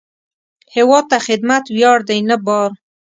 هیواد 0.75 1.05
ته 1.11 1.17
خدمت 1.27 1.63
ویاړ 1.75 1.97
دی، 2.07 2.19
نه 2.29 2.37
بار 2.45 2.71